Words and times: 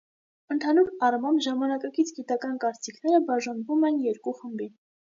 Ընդհանուր 0.53 0.89
առմամբ, 1.07 1.43
ժամանակակից 1.49 2.15
գիտական 2.21 2.59
կարծիքները 2.67 3.23
բաժանվում 3.31 3.89
են 3.93 4.05
երկու 4.11 4.39
խմբի։ 4.43 4.73